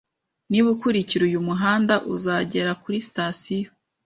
Niba 0.49 0.67
ukurikira 0.75 1.23
uyu 1.29 1.45
muhanda, 1.47 1.93
uzagera 2.13 2.71
kuri 2.81 2.97
sitasiyo 3.07 3.69